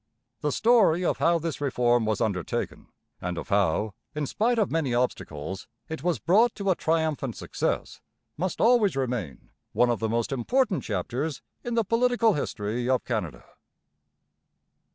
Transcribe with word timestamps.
The 0.39 0.51
story 0.51 1.05
of 1.05 1.19
how 1.19 1.37
this 1.37 1.61
reform 1.61 2.05
was 2.05 2.21
undertaken, 2.21 2.87
and 3.21 3.37
of 3.37 3.49
how, 3.49 3.93
in 4.15 4.25
spite 4.25 4.57
of 4.57 4.71
many 4.71 4.95
obstacles, 4.95 5.67
it 5.89 6.01
was 6.01 6.17
brought 6.17 6.55
to 6.55 6.71
a 6.71 6.75
triumphant 6.75 7.35
success, 7.35 8.01
must 8.35 8.59
always 8.59 8.95
remain 8.95 9.51
one 9.73 9.91
of 9.91 9.99
the 9.99 10.09
most 10.09 10.31
important 10.31 10.81
chapters 10.81 11.43
in 11.63 11.75
the 11.75 11.83
political 11.83 12.33
history 12.33 12.89
of 12.89 13.05
Canada. 13.05 13.43